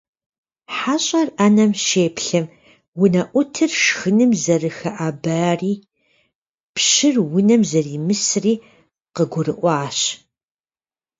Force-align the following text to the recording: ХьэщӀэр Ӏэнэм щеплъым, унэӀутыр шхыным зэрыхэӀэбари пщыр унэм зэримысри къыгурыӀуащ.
ХьэщӀэр 0.75 1.27
Ӏэнэм 1.37 1.71
щеплъым, 1.85 2.45
унэӀутыр 3.01 3.71
шхыным 3.81 4.31
зэрыхэӀэбари 4.43 5.73
пщыр 6.73 7.15
унэм 7.37 7.61
зэримысри 7.69 8.53
къыгурыӀуащ. 9.15 9.99